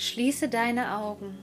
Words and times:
Schließe 0.00 0.48
deine 0.48 0.96
Augen 0.96 1.36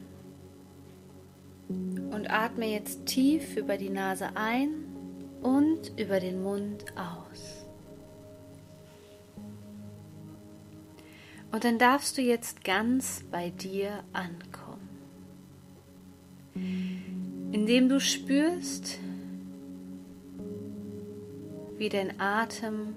und 1.69 2.27
atme 2.31 2.65
jetzt 2.65 3.05
tief 3.05 3.55
über 3.55 3.77
die 3.77 3.91
Nase 3.91 4.29
ein 4.33 4.83
und 5.43 5.91
über 5.95 6.19
den 6.19 6.41
Mund 6.41 6.85
aus. 6.97 7.67
Und 11.51 11.65
dann 11.65 11.77
darfst 11.77 12.17
du 12.17 12.23
jetzt 12.23 12.63
ganz 12.63 13.23
bei 13.29 13.51
dir 13.51 14.03
ankommen, 14.11 14.89
indem 17.51 17.89
du 17.89 17.99
spürst, 17.99 18.97
wie 21.77 21.89
dein 21.89 22.19
Atem 22.19 22.95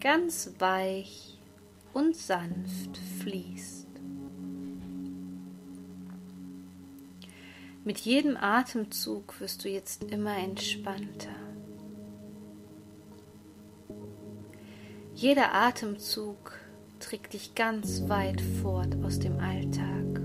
ganz 0.00 0.50
weich 0.58 1.38
und 1.92 2.16
sanft 2.16 2.96
fließt. 3.20 3.75
Mit 7.86 7.98
jedem 8.00 8.36
Atemzug 8.36 9.40
wirst 9.40 9.64
du 9.64 9.68
jetzt 9.68 10.02
immer 10.02 10.36
entspannter. 10.36 11.36
Jeder 15.14 15.54
Atemzug 15.54 16.58
trägt 16.98 17.34
dich 17.34 17.54
ganz 17.54 18.08
weit 18.08 18.40
fort 18.40 18.96
aus 19.04 19.20
dem 19.20 19.38
Alltag 19.38 20.18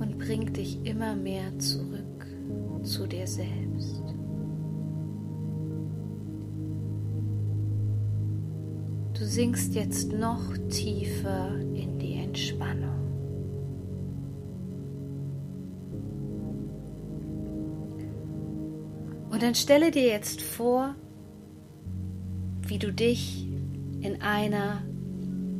und 0.00 0.18
bringt 0.18 0.58
dich 0.58 0.84
immer 0.84 1.16
mehr 1.16 1.58
zurück 1.58 2.26
zu 2.82 3.06
dir 3.06 3.26
selbst. 3.26 4.02
Du 9.14 9.24
sinkst 9.24 9.74
jetzt 9.74 10.12
noch 10.12 10.58
tiefer 10.68 11.58
in 11.72 11.98
die 11.98 12.16
Entspannung. 12.16 13.01
Und 19.32 19.42
dann 19.42 19.54
stelle 19.54 19.90
dir 19.90 20.06
jetzt 20.06 20.42
vor, 20.42 20.94
wie 22.66 22.78
du 22.78 22.92
dich 22.92 23.48
in 24.02 24.20
einer 24.20 24.82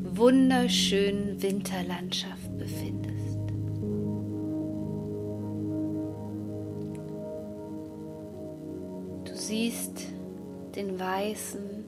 wunderschönen 0.02 1.40
Winterlandschaft 1.40 2.58
befindest. 2.58 3.38
Du 9.24 9.34
siehst 9.34 10.02
den 10.76 11.00
weißen 11.00 11.86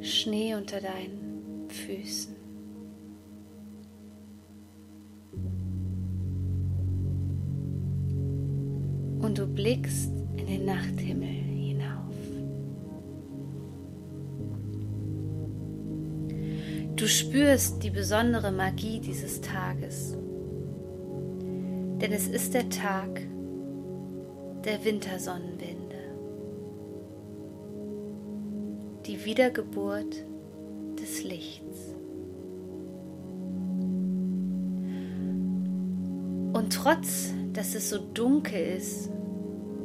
Schnee 0.00 0.56
unter 0.56 0.80
deinen 0.80 1.68
Füßen. 1.68 2.41
Und 9.22 9.38
du 9.38 9.46
blickst 9.46 10.12
in 10.36 10.46
den 10.46 10.64
Nachthimmel 10.64 11.28
hinauf. 11.28 12.14
Du 16.96 17.06
spürst 17.06 17.82
die 17.82 17.90
besondere 17.90 18.52
Magie 18.52 19.00
dieses 19.00 19.40
Tages, 19.40 20.16
denn 22.00 22.12
es 22.12 22.26
ist 22.26 22.54
der 22.54 22.68
Tag 22.68 23.20
der 24.64 24.84
Wintersonnenwende, 24.84 25.96
die 29.06 29.24
Wiedergeburt 29.24 30.26
des 31.00 31.24
Lichts. 31.24 31.94
Und 36.52 36.72
trotz, 36.72 37.32
dass 37.52 37.74
es 37.74 37.90
so 37.90 37.98
dunkel 37.98 38.76
ist 38.76 39.10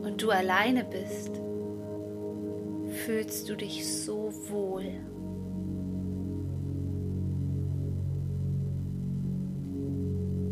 und 0.02 0.22
du 0.22 0.30
alleine 0.30 0.86
bist, 0.86 1.42
fühlst 3.06 3.50
du 3.50 3.56
dich 3.56 3.86
so 3.86 4.32
wohl. 4.50 4.86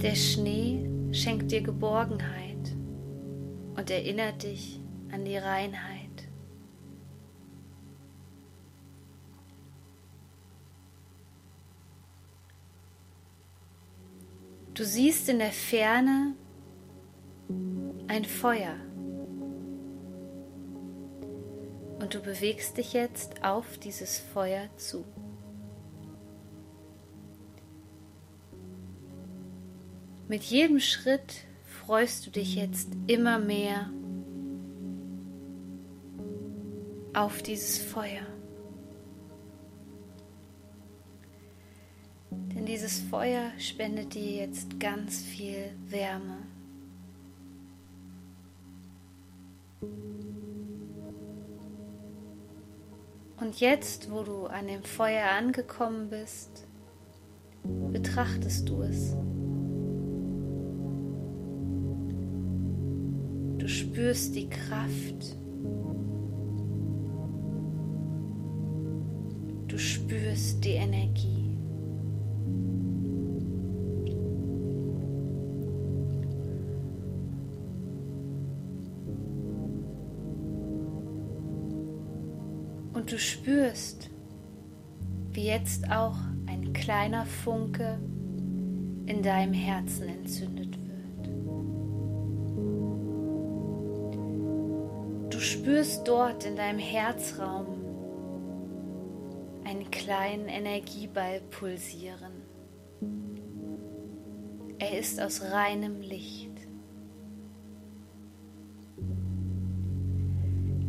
Der 0.01 0.15
Schnee 0.15 0.89
schenkt 1.11 1.51
dir 1.51 1.61
Geborgenheit 1.61 2.75
und 3.75 3.89
erinnert 3.89 4.43
dich 4.43 4.81
an 5.11 5.23
die 5.23 5.37
Reinheit. 5.37 5.95
Du 14.73 14.83
siehst 14.83 15.29
in 15.29 15.39
der 15.39 15.53
Ferne 15.53 16.35
ein 18.07 18.25
Feuer. 18.25 18.75
und 21.99 22.13
du 22.13 22.19
bewegst 22.19 22.77
dich 22.77 22.93
jetzt 22.93 23.43
auf 23.43 23.79
dieses 23.79 24.19
Feuer 24.19 24.69
zu. 24.77 25.05
Mit 30.27 30.43
jedem 30.43 30.79
Schritt 30.79 31.45
freust 31.65 32.27
du 32.27 32.29
dich 32.29 32.55
jetzt 32.55 32.89
immer 33.07 33.39
mehr 33.39 33.89
auf 37.13 37.41
dieses 37.41 37.79
Feuer. 37.79 38.27
Denn 42.29 42.67
dieses 42.67 42.99
Feuer 42.99 43.51
spendet 43.57 44.13
dir 44.13 44.45
jetzt 44.45 44.79
ganz 44.79 45.21
viel 45.21 45.71
Wärme. 45.87 46.37
Und 53.37 53.59
jetzt, 53.59 54.09
wo 54.11 54.23
du 54.23 54.45
an 54.45 54.67
dem 54.67 54.81
Feuer 54.83 55.29
angekommen 55.37 56.09
bist, 56.09 56.65
betrachtest 57.91 58.67
du 58.69 58.81
es. 58.81 59.15
Du 63.57 63.67
spürst 63.67 64.35
die 64.35 64.49
Kraft. 64.49 65.37
Du 69.67 69.77
spürst 69.77 70.63
die 70.63 70.73
Energie. 70.73 71.34
Und 83.05 83.11
du 83.11 83.19
spürst, 83.19 84.09
wie 85.29 85.45
jetzt 85.45 85.91
auch 85.91 86.17
ein 86.47 86.73
kleiner 86.73 87.27
Funke 87.27 87.99
in 89.05 89.21
deinem 89.21 89.53
Herzen 89.53 90.09
entzündet 90.09 90.75
wird. 90.75 91.29
Du 95.31 95.39
spürst 95.39 96.07
dort 96.07 96.45
in 96.45 96.55
deinem 96.55 96.79
Herzraum 96.79 97.77
einen 99.65 99.91
kleinen 99.91 100.47
Energieball 100.47 101.41
pulsieren. 101.51 102.41
Er 104.79 104.97
ist 104.97 105.21
aus 105.21 105.43
reinem 105.43 106.01
Licht. 106.01 106.54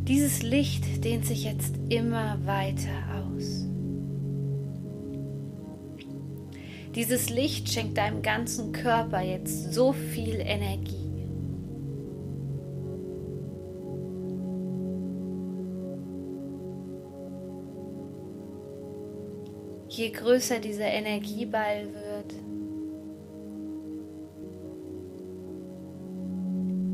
Dieses 0.08 0.44
Licht 0.44 1.04
dehnt 1.04 1.26
sich 1.26 1.42
jetzt 1.42 1.74
immer 1.88 2.38
weiter 2.46 2.92
aus. 3.16 3.66
Dieses 6.94 7.28
Licht 7.28 7.68
schenkt 7.68 7.98
deinem 7.98 8.22
ganzen 8.22 8.70
Körper 8.70 9.20
jetzt 9.20 9.74
so 9.74 9.92
viel 9.92 10.36
Energie. 10.36 10.94
Je 19.88 20.10
größer 20.10 20.60
dieser 20.60 20.86
Energieball 20.86 21.88
wird, 21.92 22.34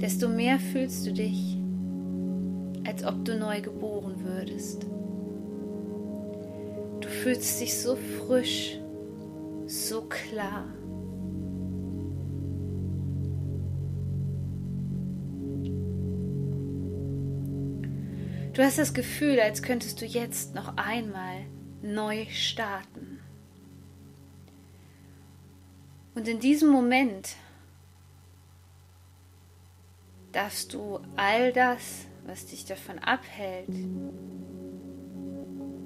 desto 0.00 0.28
mehr 0.28 0.58
fühlst 0.58 1.06
du 1.06 1.12
dich 1.12 1.61
als 2.86 3.04
ob 3.04 3.24
du 3.24 3.38
neu 3.38 3.60
geboren 3.60 4.24
würdest. 4.24 4.84
Du 7.00 7.08
fühlst 7.08 7.60
dich 7.60 7.78
so 7.78 7.96
frisch, 7.96 8.78
so 9.66 10.02
klar. 10.02 10.66
Du 18.52 18.62
hast 18.62 18.78
das 18.78 18.92
Gefühl, 18.92 19.40
als 19.40 19.62
könntest 19.62 20.00
du 20.02 20.04
jetzt 20.04 20.54
noch 20.54 20.76
einmal 20.76 21.46
neu 21.80 22.26
starten. 22.26 23.20
Und 26.14 26.28
in 26.28 26.38
diesem 26.38 26.68
Moment 26.68 27.36
darfst 30.32 30.74
du 30.74 31.00
all 31.16 31.52
das, 31.52 32.06
was 32.24 32.46
dich 32.46 32.64
davon 32.64 32.98
abhält, 32.98 33.68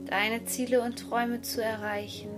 deine 0.07 0.45
Ziele 0.45 0.81
und 0.81 0.99
Träume 0.99 1.43
zu 1.43 1.63
erreichen, 1.63 2.31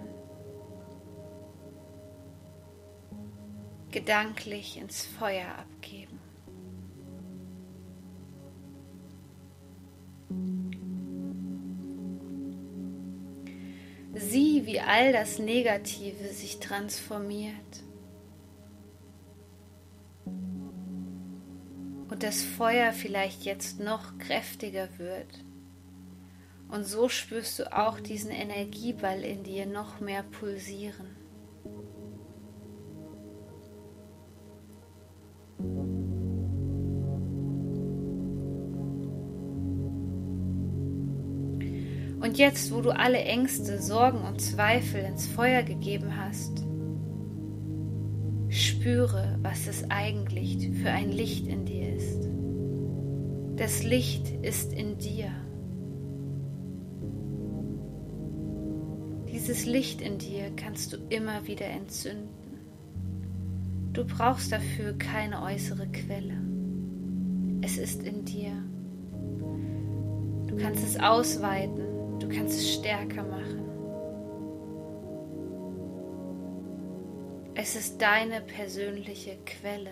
gedanklich 3.90 4.78
ins 4.78 5.04
Feuer 5.06 5.48
abgeben. 5.58 6.18
Sieh, 14.14 14.66
wie 14.66 14.80
all 14.80 15.12
das 15.12 15.38
Negative 15.38 16.28
sich 16.28 16.58
transformiert. 16.58 17.54
Das 22.28 22.42
Feuer 22.42 22.92
vielleicht 22.92 23.46
jetzt 23.46 23.80
noch 23.80 24.18
kräftiger 24.18 24.86
wird. 24.98 25.46
Und 26.68 26.84
so 26.84 27.08
spürst 27.08 27.58
du 27.58 27.74
auch 27.74 28.00
diesen 28.00 28.30
Energieball 28.30 29.22
in 29.22 29.44
dir 29.44 29.64
noch 29.64 30.00
mehr 30.00 30.22
pulsieren. 30.24 31.16
Und 42.20 42.36
jetzt, 42.36 42.70
wo 42.70 42.82
du 42.82 42.90
alle 42.90 43.20
Ängste, 43.20 43.80
Sorgen 43.80 44.20
und 44.20 44.42
Zweifel 44.42 45.02
ins 45.02 45.26
Feuer 45.26 45.62
gegeben 45.62 46.14
hast, 46.14 46.62
spüre, 48.88 49.38
was 49.42 49.66
es 49.66 49.90
eigentlich 49.90 50.70
für 50.82 50.90
ein 50.90 51.12
Licht 51.12 51.46
in 51.46 51.66
dir 51.66 51.94
ist. 51.94 52.26
Das 53.56 53.82
Licht 53.82 54.30
ist 54.42 54.72
in 54.72 54.96
dir. 54.96 55.30
Dieses 59.30 59.66
Licht 59.66 60.00
in 60.00 60.16
dir 60.16 60.50
kannst 60.56 60.94
du 60.94 60.96
immer 61.10 61.46
wieder 61.46 61.66
entzünden. 61.66 62.28
Du 63.92 64.06
brauchst 64.06 64.52
dafür 64.52 64.94
keine 64.96 65.42
äußere 65.42 65.86
Quelle. 65.88 66.40
Es 67.60 67.76
ist 67.76 68.02
in 68.02 68.24
dir. 68.24 68.52
Du 70.46 70.56
kannst 70.56 70.82
es 70.82 70.98
ausweiten 70.98 71.82
Du 72.20 72.28
kannst 72.28 72.58
es 72.58 72.74
stärker 72.74 73.22
machen. 73.22 73.77
Es 77.60 77.74
ist 77.74 78.00
deine 78.00 78.40
persönliche 78.40 79.36
Quelle. 79.44 79.90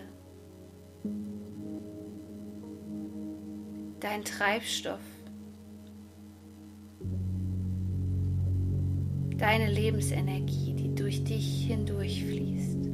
Dein 3.99 4.25
Treibstoff. 4.25 5.01
Deine 9.37 9.69
Lebensenergie, 9.69 10.75
die 10.75 10.95
durch 10.95 11.25
dich 11.25 11.67
hindurchfließt. 11.67 12.87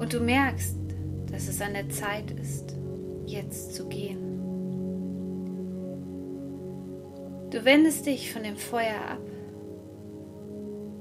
Und 0.00 0.12
du 0.12 0.18
merkst, 0.18 0.76
dass 1.30 1.46
es 1.46 1.60
an 1.60 1.74
der 1.74 1.88
Zeit 1.90 2.32
ist, 2.32 2.74
jetzt 3.24 3.76
zu 3.76 3.88
gehen. 3.88 4.33
Du 7.54 7.64
wendest 7.64 8.04
dich 8.06 8.32
von 8.32 8.42
dem 8.42 8.56
Feuer 8.56 9.00
ab 9.08 9.22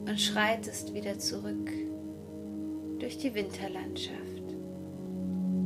und 0.07 0.21
schreitest 0.21 0.94
wieder 0.94 1.17
zurück 1.17 1.71
durch 3.00 3.17
die 3.17 3.33
Winterlandschaft. 3.33 4.44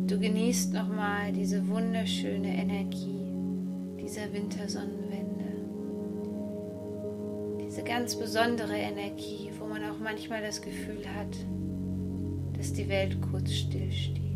Du 0.07 0.17
genießt 0.17 0.71
nochmal 0.71 1.33
diese 1.33 1.67
wunderschöne 1.67 2.55
Energie 2.55 3.27
dieser 4.01 4.31
Wintersonnenwende. 4.31 5.43
Diese 7.67 7.83
ganz 7.83 8.15
besondere 8.15 8.77
Energie, 8.77 9.51
wo 9.59 9.65
man 9.65 9.83
auch 9.83 9.99
manchmal 9.99 10.41
das 10.41 10.61
Gefühl 10.61 11.03
hat, 11.17 11.35
dass 12.57 12.71
die 12.71 12.87
Welt 12.87 13.17
kurz 13.29 13.51
stillsteht. 13.51 14.26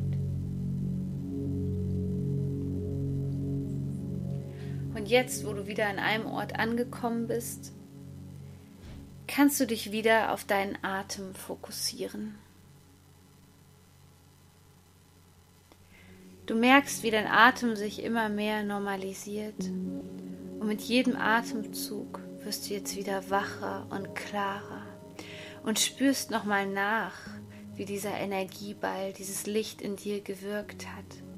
Jetzt, 5.12 5.46
wo 5.46 5.54
du 5.54 5.68
wieder 5.68 5.88
an 5.88 6.00
einem 6.00 6.26
Ort 6.26 6.58
angekommen 6.58 7.28
bist, 7.28 7.74
kannst 9.28 9.60
du 9.60 9.68
dich 9.68 9.92
wieder 9.92 10.32
auf 10.34 10.46
deinen 10.46 10.78
Atem 10.82 11.36
fokussieren. 11.36 12.36
Du 16.48 16.56
merkst, 16.56 17.04
wie 17.04 17.12
dein 17.12 17.28
Atem 17.28 17.76
sich 17.76 18.04
immer 18.04 18.28
mehr 18.28 18.64
normalisiert 18.64 19.70
und 20.60 20.68
mit 20.68 20.82
jedem 20.82 21.16
Atemzug 21.16 22.20
wirst 22.44 22.70
du 22.70 22.74
jetzt 22.74 22.96
wieder 22.96 23.30
wacher 23.30 23.88
und 23.90 24.16
klarer 24.16 24.86
und 25.64 25.80
spürst 25.80 26.32
nochmal 26.32 26.66
nach, 26.66 27.14
wie 27.76 27.86
dieser 27.86 28.18
Energieball, 28.18 29.14
dieses 29.14 29.46
Licht 29.46 29.82
in 29.82 29.96
dir 29.96 30.22
gewirkt 30.22 30.88
hat. 30.88 31.31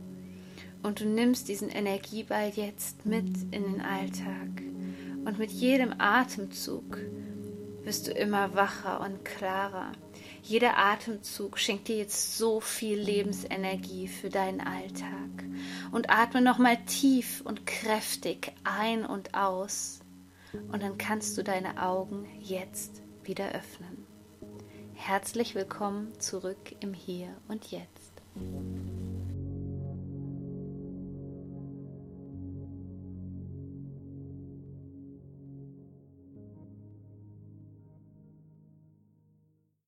Und 0.83 0.99
du 0.99 1.05
nimmst 1.05 1.47
diesen 1.47 1.69
Energieball 1.69 2.51
jetzt 2.53 3.05
mit 3.05 3.25
in 3.51 3.63
den 3.63 3.81
Alltag. 3.81 4.61
Und 5.25 5.39
mit 5.39 5.49
jedem 5.49 5.95
Atemzug 5.97 6.97
wirst 7.83 8.07
du 8.07 8.11
immer 8.11 8.53
wacher 8.53 8.99
und 8.99 9.23
klarer. 9.23 9.93
Jeder 10.41 10.77
Atemzug 10.77 11.57
schenkt 11.57 11.87
dir 11.87 11.97
jetzt 11.97 12.37
so 12.37 12.59
viel 12.59 12.99
Lebensenergie 12.99 14.09
für 14.09 14.29
deinen 14.29 14.59
Alltag. 14.59 15.45
Und 15.93 16.09
atme 16.09 16.41
nochmal 16.41 16.77
tief 16.85 17.41
und 17.45 17.65
kräftig 17.65 18.51
ein 18.65 19.05
und 19.05 19.33
aus. 19.33 20.01
Und 20.71 20.83
dann 20.83 20.97
kannst 20.97 21.37
du 21.37 21.43
deine 21.43 21.81
Augen 21.81 22.27
jetzt 22.41 23.01
wieder 23.23 23.53
öffnen. 23.53 24.05
Herzlich 24.95 25.55
willkommen 25.55 26.11
zurück 26.19 26.75
im 26.81 26.93
Hier 26.93 27.29
und 27.47 27.71
Jetzt. 27.71 28.11